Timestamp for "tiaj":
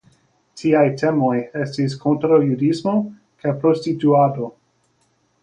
0.61-0.85